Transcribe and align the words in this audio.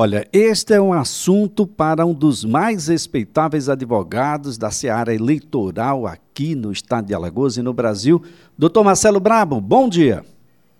Olha, 0.00 0.28
este 0.32 0.74
é 0.74 0.80
um 0.80 0.92
assunto 0.92 1.66
para 1.66 2.06
um 2.06 2.14
dos 2.14 2.44
mais 2.44 2.86
respeitáveis 2.86 3.68
advogados 3.68 4.56
da 4.56 4.70
seara 4.70 5.12
eleitoral 5.12 6.06
aqui 6.06 6.54
no 6.54 6.70
estado 6.70 7.08
de 7.08 7.14
Alagoas 7.14 7.56
e 7.56 7.62
no 7.62 7.72
Brasil, 7.72 8.22
doutor 8.56 8.84
Marcelo 8.84 9.18
Brabo. 9.18 9.60
Bom 9.60 9.88
dia. 9.88 10.24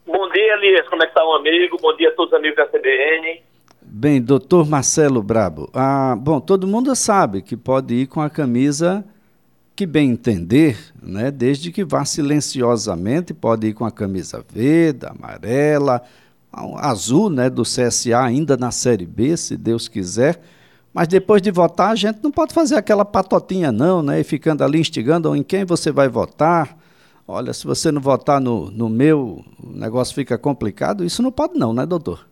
Bom 0.06 0.30
dia, 0.30 0.54
Elias. 0.54 0.88
Como 0.88 1.02
é 1.02 1.06
que 1.06 1.10
está, 1.10 1.26
um 1.26 1.34
amigo? 1.34 1.76
Bom 1.82 1.96
dia 1.96 2.10
a 2.10 2.12
todos 2.12 2.32
os 2.32 2.38
amigos 2.38 2.58
da 2.58 2.66
CBN. 2.68 3.42
Bem, 3.82 4.22
doutor 4.22 4.64
Marcelo 4.68 5.20
Brabo, 5.20 5.68
ah, 5.74 6.14
bom, 6.16 6.38
todo 6.38 6.68
mundo 6.68 6.94
sabe 6.94 7.42
que 7.42 7.56
pode 7.56 7.94
ir 7.94 8.06
com 8.06 8.20
a 8.20 8.30
camisa 8.30 9.04
que 9.74 9.84
bem 9.84 10.10
entender, 10.10 10.78
né? 11.02 11.32
Desde 11.32 11.72
que 11.72 11.84
vá 11.84 12.04
silenciosamente, 12.04 13.34
pode 13.34 13.66
ir 13.66 13.74
com 13.74 13.84
a 13.84 13.90
camisa 13.90 14.44
verde, 14.48 15.06
amarela, 15.06 16.04
azul 16.52 17.30
né, 17.30 17.50
do 17.50 17.62
CSA 17.62 18.24
ainda 18.24 18.56
na 18.56 18.70
Série 18.70 19.06
B, 19.06 19.36
se 19.36 19.56
Deus 19.56 19.88
quiser. 19.88 20.40
Mas 20.92 21.06
depois 21.06 21.42
de 21.42 21.50
votar, 21.50 21.90
a 21.90 21.94
gente 21.94 22.22
não 22.22 22.30
pode 22.30 22.54
fazer 22.54 22.76
aquela 22.76 23.04
patotinha, 23.04 23.70
não, 23.70 24.02
né? 24.02 24.20
E 24.20 24.24
ficando 24.24 24.64
ali 24.64 24.80
instigando 24.80 25.34
em 25.36 25.42
quem 25.42 25.64
você 25.64 25.92
vai 25.92 26.08
votar. 26.08 26.76
Olha, 27.26 27.52
se 27.52 27.66
você 27.66 27.92
não 27.92 28.00
votar 28.00 28.40
no, 28.40 28.70
no 28.70 28.88
meu, 28.88 29.44
o 29.62 29.78
negócio 29.78 30.14
fica 30.14 30.38
complicado. 30.38 31.04
Isso 31.04 31.22
não 31.22 31.30
pode, 31.30 31.58
não, 31.58 31.74
né, 31.74 31.84
doutor? 31.84 32.26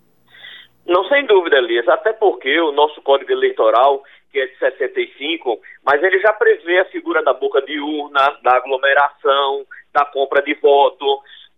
Não, 0.86 1.04
sem 1.04 1.26
dúvida, 1.26 1.58
Elias. 1.58 1.86
Até 1.88 2.12
porque 2.14 2.58
o 2.60 2.72
nosso 2.72 3.02
Código 3.02 3.30
Eleitoral, 3.30 4.02
que 4.32 4.38
é 4.38 4.46
de 4.46 4.58
65, 4.58 5.60
mas 5.84 6.02
ele 6.02 6.18
já 6.20 6.32
prevê 6.32 6.78
a 6.78 6.86
figura 6.86 7.22
da 7.22 7.34
boca 7.34 7.60
de 7.60 7.78
urna, 7.78 8.38
da 8.42 8.56
aglomeração, 8.56 9.66
da 9.92 10.04
compra 10.06 10.42
de 10.42 10.54
voto. 10.54 11.04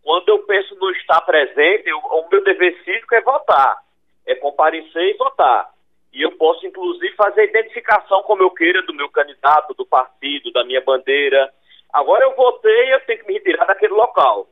Quando 0.03 0.29
eu 0.31 0.39
penso 0.41 0.75
estar 1.09 1.23
presente, 1.23 1.89
eu, 1.89 1.99
o 1.99 2.29
meu 2.31 2.45
dever 2.45 2.77
cívico 2.85 3.15
é 3.15 3.23
votar, 3.23 3.79
é 4.27 4.35
comparecer 4.35 5.15
e 5.15 5.17
votar. 5.17 5.71
E 6.13 6.21
eu 6.23 6.33
posso, 6.33 6.67
inclusive, 6.67 7.15
fazer 7.15 7.41
a 7.41 7.45
identificação 7.45 8.23
como 8.25 8.43
eu 8.43 8.51
queira 8.51 8.83
do 8.83 8.95
meu 8.95 9.09
candidato, 9.09 9.75
do 9.75 9.87
partido, 9.87 10.53
da 10.53 10.65
minha 10.65 10.83
bandeira. 10.83 11.51
Agora 11.93 12.25
eu 12.25 12.37
votei, 12.37 12.93
eu 12.93 13.01
tenho 13.01 13.21
que 13.21 13.27
me 13.27 13.35
retirar 13.35 13.65
daquele 13.65 13.95
local. 13.95 14.47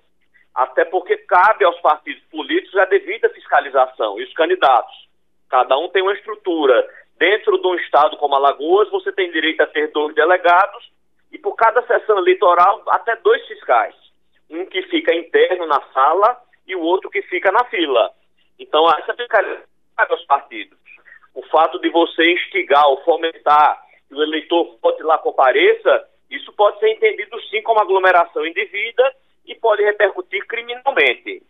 Até 0.55 0.87
porque 0.87 1.19
cabe 1.19 1.65
aos 1.65 1.79
partidos 1.81 2.23
políticos 2.31 2.79
a 2.79 2.87
devida 2.87 3.29
fiscalização. 3.31 4.19
E 4.19 4.25
os 4.25 4.33
candidatos, 4.33 5.09
cada 5.51 5.77
um 5.77 5.89
tem 5.89 6.03
uma 6.03 6.15
estrutura. 6.15 6.89
Dentro 7.19 7.59
de 7.59 7.67
um 7.67 7.75
estado 7.77 8.17
como 8.17 8.35
Alagoas, 8.35 8.91
você 8.91 9.13
tem 9.13 9.31
direito 9.31 9.63
a 9.63 9.67
ter 9.67 9.91
dois 9.93 10.15
delegados 10.15 10.91
e 11.33 11.39
por 11.39 11.55
cada 11.55 11.83
sessão 11.87 12.19
eleitoral, 12.19 12.83
até 12.89 13.17
dois 13.17 13.47
fiscais 13.47 13.95
um 14.51 14.65
que 14.67 14.83
fica 14.83 15.15
interno 15.15 15.67
na 15.67 15.81
sala 15.93 16.41
e 16.67 16.75
o 16.75 16.81
outro 16.81 17.11
que 17.11 17.23
fica 17.23 17.51
na 17.53 17.65
fila. 17.65 18.11
Então, 18.59 18.89
essa 18.99 19.15
fica 19.15 19.65
aos 19.97 20.25
partidos. 20.25 20.79
O 21.35 21.43
fato 21.49 21.79
de 21.81 21.89
você 21.91 22.33
instigar 22.33 22.87
ou 22.89 23.03
fomentar 23.05 23.83
que 24.09 24.15
o 24.15 24.23
eleitor 24.23 24.79
vote 24.83 25.03
lá 25.03 25.19
compareça, 25.19 26.09
isso 26.31 26.53
pode 26.53 26.79
ser 26.79 26.91
entendido 26.91 27.41
sim 27.51 27.63
como 27.63 27.81
aglomeração 27.81 28.47
indevida 28.47 29.15
e 29.47 29.55
pode 29.55 29.83
repercutir 29.83 30.47
criminalmente. 30.47 31.43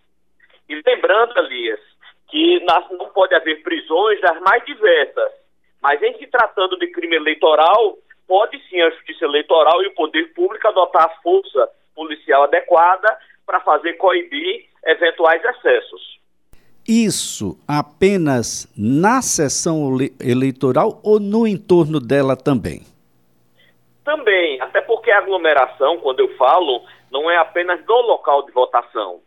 E 0.69 0.83
lembrando, 0.85 1.39
Elias, 1.39 1.81
que 2.29 2.61
não 2.61 3.09
pode 3.11 3.35
haver 3.35 3.63
prisões 3.63 4.21
das 4.21 4.41
mais 4.41 4.65
diversas, 4.65 5.33
mas 5.81 6.03
em 6.03 6.19
se 6.19 6.27
tratando 6.27 6.77
de 6.79 6.89
crime 6.89 7.17
eleitoral, 7.17 7.97
pode 8.27 8.59
sim 8.69 8.81
a 8.81 8.91
Justiça 8.91 9.25
Eleitoral 9.25 9.83
e 9.83 9.87
o 9.87 9.95
Poder 9.95 10.33
Público 10.35 10.67
adotar 10.67 11.05
a 11.05 11.23
força 11.23 11.71
policial 11.95 12.43
adequada 12.45 13.17
para 13.47 13.61
fazer 13.61 13.95
coibir 13.95 14.67
eventuais 14.87 15.45
excessos. 15.45 16.17
Isso 16.89 17.59
apenas 17.67 18.73
na 18.79 19.21
sessão 19.21 19.99
eleitoral 20.21 21.01
ou 21.03 21.19
no 21.19 21.47
entorno 21.47 21.99
dela 21.99 22.37
também? 22.37 22.83
Também, 24.05 24.61
até 24.61 24.81
porque 24.81 25.11
a 25.11 25.19
aglomeração, 25.19 25.99
quando 25.99 26.21
eu 26.21 26.29
falo, 26.37 26.85
não 27.11 27.29
é 27.29 27.37
apenas 27.37 27.85
no 27.85 28.01
local 28.03 28.47
de 28.47 28.53
votação. 28.53 29.21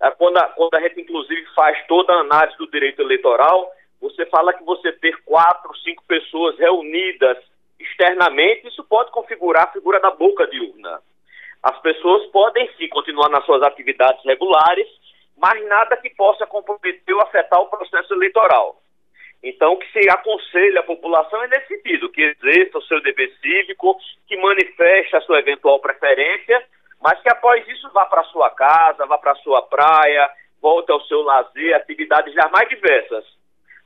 É 0.00 0.10
quando 0.12 0.36
a, 0.36 0.44
quando 0.50 0.74
a 0.74 0.80
gente, 0.80 1.00
inclusive, 1.00 1.44
faz 1.56 1.76
toda 1.88 2.12
a 2.12 2.20
análise 2.20 2.56
do 2.56 2.70
direito 2.70 3.02
eleitoral, 3.02 3.68
você 4.00 4.24
fala 4.26 4.52
que 4.52 4.62
você 4.62 4.92
ter 4.92 5.16
quatro, 5.24 5.76
cinco 5.78 6.04
pessoas 6.06 6.56
reunidas 6.56 7.36
externamente, 7.80 8.68
isso 8.68 8.84
pode 8.84 9.10
configurar 9.10 9.64
a 9.64 9.72
figura 9.72 9.98
da 9.98 10.12
boca 10.12 10.46
de 10.46 10.60
urna. 10.60 11.00
As 11.62 11.78
pessoas 11.80 12.26
podem 12.26 12.68
sim 12.76 12.88
continuar 12.88 13.28
nas 13.28 13.44
suas 13.46 13.62
atividades 13.62 14.24
regulares, 14.24 14.88
mas 15.36 15.64
nada 15.66 15.96
que 15.96 16.10
possa 16.10 16.46
comprometer 16.46 17.14
ou 17.14 17.20
afetar 17.20 17.60
o 17.60 17.68
processo 17.68 18.12
eleitoral. 18.14 18.82
Então, 19.42 19.72
o 19.72 19.76
que 19.76 19.90
se 19.92 20.10
aconselha 20.10 20.80
a 20.80 20.84
população 20.84 21.42
é 21.42 21.48
nesse 21.48 21.68
sentido, 21.68 22.10
que 22.10 22.22
exerça 22.22 22.78
o 22.78 22.82
seu 22.82 23.00
dever 23.02 23.32
cívico, 23.40 23.96
que 24.26 24.36
manifeste 24.36 25.16
a 25.16 25.20
sua 25.22 25.40
eventual 25.40 25.80
preferência, 25.80 26.64
mas 27.00 27.20
que 27.20 27.28
após 27.28 27.66
isso 27.68 27.90
vá 27.92 28.06
para 28.06 28.22
sua 28.24 28.50
casa, 28.50 29.06
vá 29.06 29.18
para 29.18 29.34
sua 29.36 29.62
praia, 29.62 30.30
volte 30.60 30.92
ao 30.92 31.00
seu 31.02 31.22
lazer, 31.22 31.74
atividades 31.74 32.32
já 32.34 32.48
mais 32.50 32.68
diversas. 32.68 33.24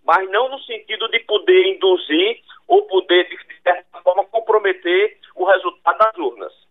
Mas 0.04 0.28
não 0.31 0.50
no 0.50 0.58
sentido 0.60 1.08
de 1.08 1.20
poder 1.20 1.66
induzir 1.75 2.41
ou 2.69 2.82
poder, 2.87 3.25
de 3.25 3.62
certa 3.62 4.03
forma, 4.03 4.25
comprometer 4.26 5.19
o 5.34 5.44
resultado 5.44 5.98
das 5.98 6.16
urnas. 6.19 6.66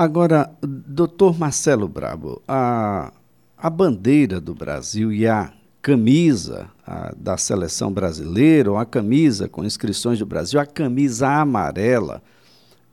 Agora, 0.00 0.48
doutor 0.62 1.36
Marcelo 1.36 1.88
Brabo, 1.88 2.40
a, 2.46 3.12
a 3.56 3.68
bandeira 3.68 4.40
do 4.40 4.54
Brasil 4.54 5.12
e 5.12 5.26
a 5.26 5.52
camisa 5.82 6.70
a, 6.86 7.12
da 7.16 7.36
seleção 7.36 7.92
brasileira, 7.92 8.70
ou 8.70 8.78
a 8.78 8.86
camisa 8.86 9.48
com 9.48 9.64
inscrições 9.64 10.20
do 10.20 10.24
Brasil, 10.24 10.60
a 10.60 10.64
camisa 10.64 11.26
amarela, 11.28 12.22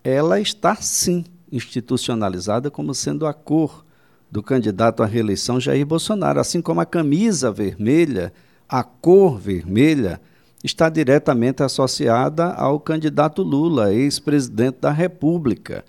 ela 0.04 0.40
está 0.40 0.76
sim 0.78 1.24
institucionalizada 1.52 2.72
como 2.72 2.92
sendo 2.96 3.28
a 3.28 3.36
cor 3.36 3.86
do 4.32 4.42
candidato 4.42 5.04
à 5.04 5.06
reeleição 5.06 5.60
Jair 5.60 5.86
Bolsonaro, 5.86 6.40
assim 6.40 6.60
como 6.60 6.82
a 6.82 6.88
camisa 6.88 7.52
vermelha, 7.52 8.34
a 8.68 8.84
cor 8.84 9.38
vermelha, 9.38 10.20
está 10.64 10.90
diretamente 10.90 11.62
associada 11.62 12.46
ao 12.54 12.80
candidato 12.80 13.44
Lula, 13.44 13.94
ex-presidente 13.94 14.80
da 14.82 14.90
República 14.90 15.86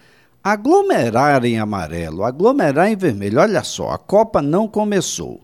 aglomerar 0.47 1.45
em 1.45 1.59
amarelo, 1.59 2.23
aglomerar 2.23 2.89
em 2.89 2.95
vermelho. 2.95 3.41
Olha 3.41 3.65
só, 3.65 3.91
a 3.91 3.99
Copa 3.99 4.41
não 4.41 4.69
começou 4.69 5.41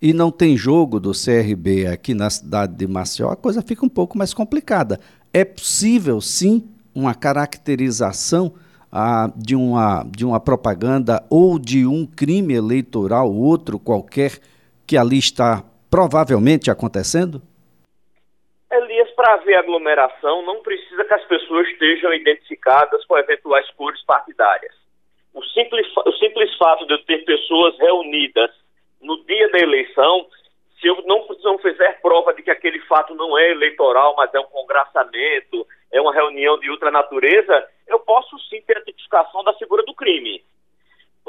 e 0.00 0.14
não 0.14 0.30
tem 0.30 0.56
jogo 0.56 0.98
do 0.98 1.12
CRB 1.12 1.86
aqui 1.86 2.14
na 2.14 2.30
cidade 2.30 2.74
de 2.74 2.86
Maceió, 2.86 3.28
a 3.28 3.36
coisa 3.36 3.60
fica 3.60 3.84
um 3.84 3.90
pouco 3.90 4.16
mais 4.16 4.32
complicada. 4.32 4.98
É 5.34 5.44
possível, 5.44 6.18
sim, 6.22 6.64
uma 6.94 7.14
caracterização 7.14 8.54
ah, 8.90 9.30
de, 9.36 9.54
uma, 9.54 10.02
de 10.04 10.24
uma 10.24 10.40
propaganda 10.40 11.22
ou 11.28 11.58
de 11.58 11.86
um 11.86 12.06
crime 12.06 12.54
eleitoral, 12.54 13.30
outro 13.30 13.78
qualquer, 13.78 14.38
que 14.86 14.96
ali 14.96 15.18
está 15.18 15.62
provavelmente 15.90 16.70
acontecendo? 16.70 17.42
Para 19.28 19.34
haver 19.34 19.56
aglomeração, 19.56 20.40
não 20.40 20.62
precisa 20.62 21.04
que 21.04 21.12
as 21.12 21.24
pessoas 21.26 21.68
estejam 21.68 22.14
identificadas 22.14 23.04
com 23.04 23.18
eventuais 23.18 23.68
cores 23.72 24.02
partidárias. 24.06 24.74
O 25.34 25.44
simples, 25.44 25.86
o 25.98 26.12
simples 26.12 26.56
fato 26.56 26.86
de 26.86 26.94
eu 26.94 27.04
ter 27.04 27.26
pessoas 27.26 27.78
reunidas 27.78 28.50
no 29.02 29.22
dia 29.24 29.50
da 29.50 29.58
eleição, 29.58 30.26
se 30.80 30.86
eu 30.86 31.02
não, 31.04 31.26
não 31.42 31.58
fizer 31.58 32.00
prova 32.00 32.32
de 32.32 32.42
que 32.42 32.50
aquele 32.50 32.80
fato 32.86 33.14
não 33.14 33.36
é 33.36 33.50
eleitoral, 33.50 34.14
mas 34.16 34.32
é 34.32 34.40
um 34.40 34.46
congraçamento, 34.46 35.66
é 35.92 36.00
uma 36.00 36.14
reunião 36.14 36.58
de 36.58 36.70
outra 36.70 36.90
natureza, 36.90 37.68
eu 37.86 38.00
posso 38.00 38.38
sim 38.48 38.62
ter 38.62 38.78
a 38.78 38.82
tipificação 38.82 39.44
da 39.44 39.52
figura 39.54 39.82
do 39.82 39.94
crime. 39.94 40.42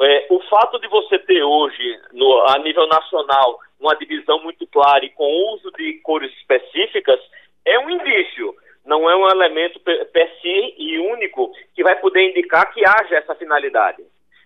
É, 0.00 0.26
o 0.30 0.40
fato 0.48 0.80
de 0.80 0.88
você 0.88 1.18
ter 1.18 1.42
hoje, 1.42 2.00
no, 2.14 2.46
a 2.48 2.58
nível 2.60 2.86
nacional, 2.86 3.60
uma 3.78 3.94
divisão 3.96 4.42
muito 4.42 4.66
clara 4.66 5.04
e 5.04 5.10
com 5.10 5.52
uso 5.52 5.70
de 5.72 6.00
cores 6.02 6.32
específicas, 6.38 7.20
é 7.64 7.78
um 7.78 7.90
indício, 7.90 8.54
não 8.84 9.08
é 9.08 9.16
um 9.16 9.28
elemento 9.28 9.80
per 9.80 10.32
si 10.40 10.74
e 10.78 10.98
único 10.98 11.52
que 11.74 11.82
vai 11.82 11.96
poder 11.96 12.30
indicar 12.30 12.72
que 12.72 12.82
haja 12.84 13.16
essa 13.16 13.34
finalidade. 13.34 14.02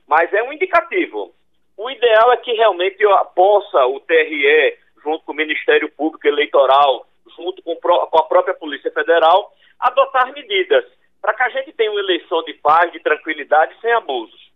Mas 0.06 0.32
é 0.32 0.42
um 0.42 0.52
indicativo. 0.52 1.34
O 1.76 1.90
ideal 1.90 2.32
é 2.32 2.36
que 2.36 2.52
realmente 2.52 3.04
possa 3.34 3.86
o 3.86 4.00
TRE, 4.00 4.76
junto 5.02 5.24
com 5.24 5.32
o 5.32 5.36
Ministério 5.36 5.90
Público 5.90 6.26
Eleitoral, 6.26 7.06
junto 7.36 7.62
com, 7.62 7.74
com 7.76 8.18
a 8.18 8.24
própria 8.24 8.54
Polícia 8.54 8.90
Federal, 8.90 9.52
adotar 9.80 10.32
medidas 10.32 10.84
para 11.20 11.34
que 11.34 11.42
a 11.42 11.48
gente 11.48 11.72
tenha 11.72 11.90
uma 11.90 12.00
eleição 12.00 12.42
de 12.44 12.52
paz, 12.54 12.92
de 12.92 13.00
tranquilidade, 13.00 13.74
sem 13.80 13.90
abusos. 13.92 14.52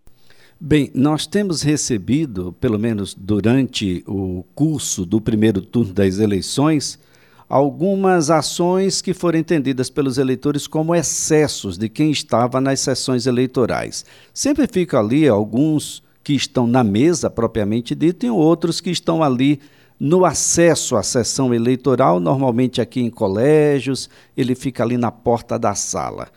Bem, 0.61 0.91
nós 0.95 1.27
temos 1.27 1.63
recebido, 1.63 2.53
pelo 2.61 2.79
menos 2.79 3.15
durante 3.15 4.03
o 4.07 4.45
curso 4.55 5.07
do 5.07 5.21
primeiro 5.21 5.63
turno 5.63 5.95
das 5.95 6.19
eleições, 6.19 6.99
algumas 7.49 8.31
ações 8.31 9.01
que 9.01 9.15
foram 9.15 9.39
entendidas 9.39 9.89
pelos 9.89 10.19
eleitores 10.19 10.67
como 10.67 10.95
excessos 10.95 11.79
de 11.79 11.89
quem 11.89 12.11
estava 12.11 12.61
nas 12.61 12.81
sessões 12.81 13.27
eleitorais. 13.27 14.05
Sempre 14.35 14.67
fica 14.67 14.99
ali 14.99 15.27
alguns 15.27 16.03
que 16.23 16.35
estão 16.35 16.67
na 16.67 16.85
mesa 16.85 17.31
propriamente 17.31 17.95
dita 17.95 18.27
e 18.27 18.31
outros 18.31 18.81
que 18.81 18.91
estão 18.91 19.23
ali 19.23 19.61
no 19.99 20.25
acesso 20.25 20.95
à 20.95 21.03
sessão 21.03 21.53
eleitoral, 21.53 22.21
normalmente 22.21 22.81
aqui 22.81 23.01
em 23.01 23.11
colégios, 23.11 24.09
ele 24.37 24.55
fica 24.55 24.83
ali 24.83 24.97
na 24.97 25.11
porta 25.11 25.59
da 25.59 25.75
sala. 25.75 26.29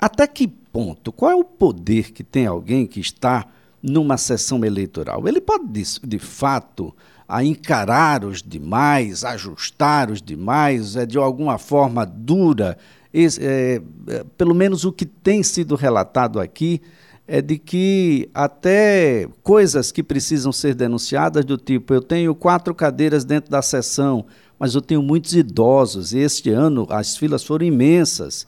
Até 0.00 0.26
que 0.26 0.48
ponto? 0.48 1.12
Qual 1.12 1.30
é 1.30 1.34
o 1.34 1.44
poder 1.44 2.10
que 2.10 2.24
tem 2.24 2.46
alguém 2.46 2.86
que 2.86 2.98
está 2.98 3.46
numa 3.86 4.16
sessão 4.16 4.64
eleitoral? 4.64 5.28
Ele 5.28 5.40
pode, 5.40 5.66
de, 6.02 6.18
fato, 6.18 6.94
a 7.28 7.44
encarar 7.44 8.24
os 8.24 8.42
demais, 8.42 9.24
ajustar 9.24 10.10
os 10.10 10.22
demais, 10.22 10.96
é 10.96 11.04
de 11.04 11.18
alguma 11.18 11.58
forma 11.58 12.06
dura. 12.06 12.78
É, 13.12 13.80
é, 14.08 14.24
pelo 14.38 14.54
menos 14.54 14.84
o 14.84 14.92
que 14.92 15.04
tem 15.04 15.42
sido 15.42 15.74
relatado 15.76 16.40
aqui 16.40 16.80
é 17.28 17.40
de 17.40 17.58
que 17.58 18.28
até 18.34 19.28
coisas 19.42 19.92
que 19.92 20.02
precisam 20.02 20.50
ser 20.50 20.74
denunciadas, 20.74 21.44
do 21.44 21.56
tipo, 21.56 21.92
eu 21.92 22.00
tenho 22.00 22.34
quatro 22.34 22.74
cadeiras 22.74 23.24
dentro 23.24 23.50
da 23.50 23.62
sessão, 23.62 24.24
mas 24.58 24.74
eu 24.74 24.80
tenho 24.80 25.02
muitos 25.02 25.34
idosos, 25.34 26.12
e 26.12 26.18
este 26.18 26.50
ano 26.50 26.86
as 26.90 27.16
filas 27.16 27.44
foram 27.44 27.66
imensas. 27.66 28.46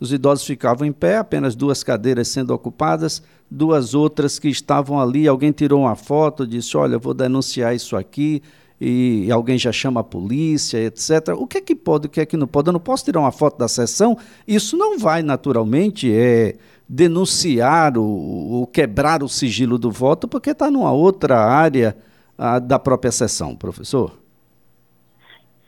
Os 0.00 0.12
idosos 0.12 0.46
ficavam 0.46 0.86
em 0.86 0.92
pé, 0.92 1.16
apenas 1.16 1.56
duas 1.56 1.82
cadeiras 1.82 2.28
sendo 2.28 2.54
ocupadas, 2.54 3.22
duas 3.50 3.94
outras 3.94 4.38
que 4.38 4.48
estavam 4.48 5.00
ali. 5.00 5.26
Alguém 5.26 5.50
tirou 5.50 5.82
uma 5.82 5.96
foto, 5.96 6.46
disse: 6.46 6.76
Olha, 6.76 6.98
vou 6.98 7.12
denunciar 7.12 7.74
isso 7.74 7.96
aqui, 7.96 8.42
e 8.80 9.30
alguém 9.30 9.58
já 9.58 9.72
chama 9.72 10.00
a 10.00 10.04
polícia, 10.04 10.78
etc. 10.78 11.34
O 11.36 11.46
que 11.46 11.58
é 11.58 11.60
que 11.60 11.74
pode, 11.74 12.06
o 12.06 12.10
que 12.10 12.20
é 12.20 12.26
que 12.26 12.36
não 12.36 12.46
pode? 12.46 12.68
Eu 12.68 12.72
não 12.72 12.80
posso 12.80 13.04
tirar 13.04 13.20
uma 13.20 13.32
foto 13.32 13.58
da 13.58 13.66
sessão? 13.66 14.16
Isso 14.46 14.76
não 14.76 14.98
vai 14.98 15.22
naturalmente 15.22 16.12
é, 16.12 16.54
denunciar 16.88 17.98
ou, 17.98 18.66
quebrar 18.68 19.22
o 19.22 19.28
sigilo 19.28 19.78
do 19.78 19.90
voto, 19.90 20.28
porque 20.28 20.50
está 20.50 20.70
numa 20.70 20.92
outra 20.92 21.40
área 21.40 21.96
ah, 22.36 22.60
da 22.60 22.78
própria 22.78 23.10
sessão, 23.10 23.56
professor. 23.56 24.17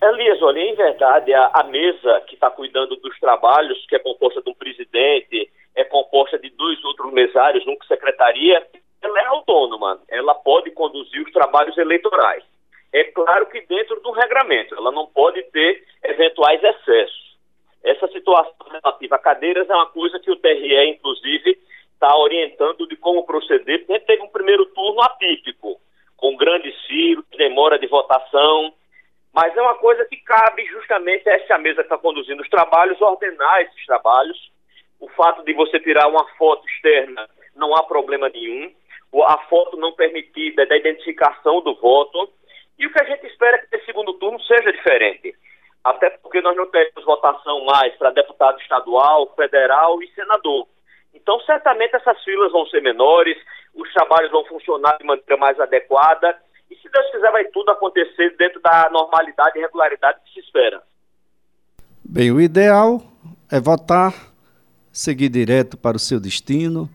Elias, 0.03 0.41
olha, 0.41 0.61
em 0.61 0.75
verdade, 0.75 1.35
a, 1.35 1.51
a 1.53 1.65
mesa 1.65 2.23
que 2.23 2.35
está 2.35 2.51
cuidando 2.51 2.97
dos 2.97 3.19
trabalhos, 3.21 3.85
que 3.87 3.95
é 3.95 3.99
composta 3.99 4.41
de 4.41 4.49
um 4.49 4.55
presidente, 4.55 5.51
é 5.75 5.85
composta 5.85 6.39
de 6.39 6.49
dois 6.51 6.83
outros 6.85 7.13
mesários, 7.13 7.67
nunca 7.67 7.87
secretaria, 7.87 8.67
ela 9.03 9.21
é 9.21 9.27
autônoma, 9.27 10.01
ela 10.09 10.35
pode 10.35 10.71
conduzir 10.71 11.23
os 11.23 11.33
trabalhos 11.33 11.77
eleitorais. 11.77 12.43
É 12.93 13.05
claro 13.05 13.47
que 13.47 13.61
dentro 13.67 14.01
do 14.01 14.11
regramento, 14.11 14.75
ela 14.75 14.91
não 14.91 15.07
pode 15.07 15.43
ter 15.51 15.85
eventuais 16.03 16.63
excessos. 16.63 17.37
Essa 17.85 18.09
situação 18.09 18.55
relativa 18.71 19.17
a 19.17 19.19
cadeiras 19.19 19.69
é 19.69 19.75
uma 19.75 19.87
coisa 19.87 20.19
que 20.19 20.31
o 20.31 20.37
TRE, 20.37 20.89
inclusive, 20.89 21.59
está 21.93 22.17
orientando 22.17 22.87
de 22.89 22.97
como 22.97 23.25
proceder, 23.25 23.87
porque 23.87 24.01
teve 24.01 24.23
um 24.23 24.29
primeiro 24.29 24.65
turno 24.67 25.03
atípico, 25.03 25.79
com 26.17 26.37
grandes 26.37 26.75
filos, 26.87 27.25
demora 27.37 27.79
de 27.79 27.87
votação, 27.87 28.73
mas 29.33 29.57
é 29.57 29.63
uma 29.63 29.77
coisa 29.77 30.05
que 30.07 30.17
cabe 30.17 30.65
justamente 30.67 31.29
a 31.29 31.35
essa 31.35 31.57
mesa 31.59 31.77
que 31.77 31.83
está 31.83 31.99
conduzindo 31.99 32.43
os 32.43 32.49
trabalhos, 32.49 33.01
ordenar 33.01 33.61
esses 33.63 33.87
trabalhos. 33.87 34.51
O 34.99 35.09
fato 35.11 35.45
de 35.45 35.53
você 35.53 35.79
tirar 35.79 36.09
uma 36.09 36.27
foto 36.37 36.67
externa 36.69 37.29
não 37.55 37.75
há 37.75 37.83
problema 37.85 38.29
nenhum. 38.29 38.73
A 39.25 39.39
foto 39.49 39.77
não 39.77 39.93
permitida 39.93 40.63
é 40.63 40.67
da 40.67 40.77
identificação 40.77 41.61
do 41.61 41.75
voto. 41.77 42.33
E 42.79 42.87
o 42.87 42.93
que 42.93 43.01
a 43.01 43.05
gente 43.05 43.27
espera 43.27 43.57
é 43.57 43.61
que 43.61 43.77
esse 43.77 43.87
segundo 43.87 44.15
turno 44.15 44.41
seja 44.41 44.73
diferente. 44.73 45.35
Até 45.85 46.11
porque 46.11 46.41
nós 46.41 46.57
não 46.57 46.67
temos 46.67 47.05
votação 47.05 47.65
mais 47.65 47.95
para 47.97 48.11
deputado 48.11 48.61
estadual, 48.61 49.33
federal 49.35 50.03
e 50.03 50.09
senador. 50.09 50.67
Então, 51.15 51.41
certamente 51.41 51.97
essas 51.97 52.23
filas 52.25 52.53
vão 52.53 52.67
ser 52.67 52.83
menores, 52.83 53.37
os 53.75 53.93
trabalhos 53.93 54.31
vão 54.31 54.45
funcionar 54.45 54.97
de 54.99 55.05
maneira 55.05 55.37
mais 55.37 55.59
adequada 55.59 56.37
e 56.71 56.77
se 56.77 56.89
Deus 56.91 57.11
quiser, 57.11 57.33
vai 57.33 57.45
tudo 57.47 57.71
acontecer 57.71 58.37
dentro 58.39 58.61
da 58.61 58.89
normalidade 58.93 59.59
e 59.59 59.61
regularidade 59.61 60.19
que 60.25 60.33
se 60.35 60.41
espera. 60.41 60.83
Bem, 62.05 62.31
o 62.31 62.41
ideal 62.41 63.03
é 63.51 63.61
votar, 63.61 64.15
seguir 64.93 65.29
direto 65.29 65.77
para 65.77 65.97
o 65.97 66.01
seu 66.01 66.21
destino, 66.21 66.89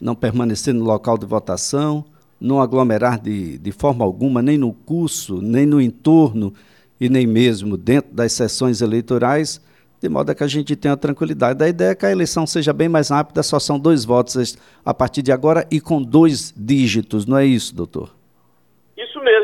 não 0.00 0.14
permanecer 0.14 0.72
no 0.74 0.84
local 0.84 1.18
de 1.18 1.26
votação, 1.26 2.04
não 2.40 2.60
aglomerar 2.60 3.20
de, 3.20 3.58
de 3.58 3.72
forma 3.72 4.04
alguma, 4.04 4.40
nem 4.40 4.56
no 4.56 4.72
curso, 4.72 5.42
nem 5.42 5.66
no 5.66 5.80
entorno 5.80 6.54
e 7.00 7.08
nem 7.08 7.26
mesmo 7.26 7.76
dentro 7.76 8.12
das 8.12 8.32
sessões 8.32 8.80
eleitorais, 8.80 9.60
de 10.00 10.08
modo 10.08 10.34
que 10.34 10.44
a 10.44 10.48
gente 10.48 10.76
tenha 10.76 10.96
tranquilidade. 10.96 11.62
A 11.62 11.68
ideia 11.68 11.90
é 11.90 11.94
que 11.94 12.06
a 12.06 12.10
eleição 12.10 12.46
seja 12.46 12.72
bem 12.72 12.88
mais 12.88 13.08
rápida, 13.08 13.42
só 13.42 13.58
são 13.58 13.78
dois 13.78 14.04
votos 14.04 14.56
a 14.84 14.94
partir 14.94 15.22
de 15.22 15.32
agora 15.32 15.66
e 15.70 15.80
com 15.80 16.00
dois 16.00 16.54
dígitos, 16.56 17.26
não 17.26 17.36
é 17.36 17.44
isso, 17.44 17.74
doutor? 17.74 18.17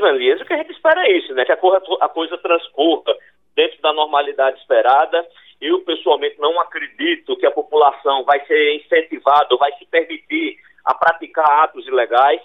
Elias. 0.06 0.40
O 0.40 0.44
que 0.44 0.52
a 0.52 0.56
gente 0.56 0.72
espera 0.72 1.06
é 1.06 1.12
isso, 1.12 1.32
né? 1.34 1.44
Que 1.44 1.52
a 1.52 1.56
coisa, 1.56 1.82
a 2.00 2.08
coisa 2.08 2.38
transcorra 2.38 3.14
dentro 3.54 3.80
da 3.80 3.92
normalidade 3.92 4.58
esperada. 4.58 5.26
Eu, 5.60 5.80
pessoalmente, 5.82 6.38
não 6.38 6.60
acredito 6.60 7.36
que 7.36 7.46
a 7.46 7.50
população 7.50 8.24
vai 8.24 8.44
ser 8.46 8.76
incentivada, 8.76 9.56
vai 9.56 9.72
se 9.78 9.86
permitir 9.86 10.56
a 10.84 10.94
praticar 10.94 11.64
atos 11.64 11.86
ilegais, 11.86 12.40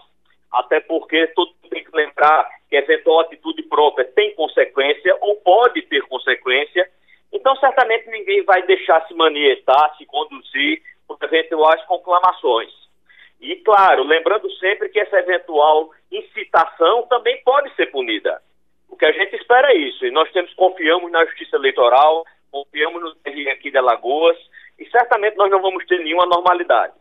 até 0.51 0.79
porque 0.79 1.27
todo 1.27 1.47
mundo 1.47 1.69
tem 1.69 1.83
que 1.83 1.95
lembrar 1.95 2.49
que 2.69 2.75
eventual 2.75 3.21
atitude 3.21 3.63
própria 3.63 4.05
tem 4.05 4.33
consequência 4.35 5.17
ou 5.21 5.35
pode 5.37 5.81
ter 5.83 6.01
consequência. 6.03 6.89
Então, 7.31 7.55
certamente, 7.57 8.09
ninguém 8.09 8.43
vai 8.43 8.63
deixar 8.63 9.05
se 9.07 9.13
manietar, 9.13 9.95
se 9.97 10.05
conduzir 10.05 10.81
por 11.07 11.17
eventuais 11.21 11.83
conclamações. 11.85 12.71
E, 13.41 13.55
claro, 13.57 14.03
lembrando 14.03 14.49
sempre 14.57 14.89
que 14.89 14.99
essa 14.99 15.17
eventual 15.19 15.91
incitação 16.49 17.03
também 17.07 17.41
pode 17.43 17.73
ser 17.75 17.87
punida. 17.87 18.41
O 18.89 18.95
que 18.95 19.05
a 19.05 19.11
gente 19.11 19.35
espera 19.35 19.71
é 19.71 19.77
isso. 19.77 20.05
E 20.05 20.11
nós 20.11 20.29
temos, 20.31 20.53
confiamos 20.55 21.11
na 21.11 21.23
justiça 21.25 21.55
eleitoral, 21.55 22.25
confiamos 22.51 23.01
no 23.01 23.15
TRE 23.15 23.49
aqui 23.49 23.69
de 23.69 23.77
Alagoas, 23.77 24.37
e 24.77 24.85
certamente 24.89 25.37
nós 25.37 25.51
não 25.51 25.61
vamos 25.61 25.85
ter 25.85 25.99
nenhuma 25.99 26.25
normalidade. 26.25 26.93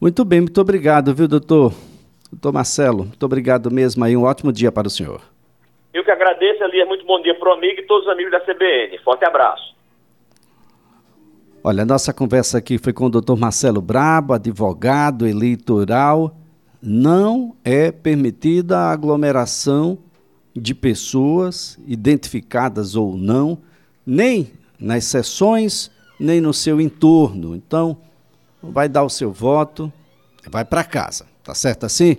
Muito 0.00 0.24
bem, 0.24 0.40
muito 0.40 0.60
obrigado, 0.60 1.14
viu, 1.14 1.28
doutor? 1.28 1.72
Doutor 2.30 2.52
Marcelo, 2.52 3.04
muito 3.04 3.24
obrigado 3.24 3.70
mesmo 3.70 4.04
aí. 4.04 4.16
Um 4.16 4.24
ótimo 4.24 4.52
dia 4.52 4.72
para 4.72 4.88
o 4.88 4.90
senhor. 4.90 5.20
Eu 5.94 6.02
que 6.02 6.10
agradeço, 6.10 6.64
Elias. 6.64 6.88
Muito 6.88 7.04
bom 7.04 7.20
dia 7.20 7.38
para 7.38 7.50
o 7.50 7.52
amigo 7.52 7.80
e 7.80 7.86
todos 7.86 8.06
os 8.06 8.12
amigos 8.12 8.32
da 8.32 8.40
CBN. 8.40 8.98
Forte 8.98 9.24
abraço. 9.24 9.76
Olha, 11.62 11.84
nossa 11.84 12.12
conversa 12.12 12.58
aqui 12.58 12.78
foi 12.78 12.92
com 12.92 13.04
o 13.04 13.10
doutor 13.10 13.38
Marcelo 13.38 13.80
Brabo, 13.80 14.32
advogado 14.32 15.26
eleitoral. 15.26 16.34
Não 16.82 17.54
é 17.62 17.92
permitida 17.92 18.76
a 18.76 18.90
aglomeração 18.90 19.98
de 20.54 20.74
pessoas, 20.74 21.78
identificadas 21.86 22.96
ou 22.96 23.16
não, 23.16 23.58
nem 24.04 24.50
nas 24.78 25.04
sessões, 25.04 25.90
nem 26.18 26.40
no 26.40 26.52
seu 26.52 26.80
entorno. 26.80 27.54
Então, 27.54 27.96
vai 28.60 28.88
dar 28.88 29.04
o 29.04 29.08
seu 29.08 29.32
voto, 29.32 29.92
vai 30.50 30.64
para 30.64 30.82
casa. 30.82 31.26
Tá 31.42 31.54
certo 31.54 31.86
assim? 31.86 32.16